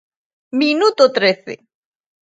[0.61, 1.53] Minuto trece.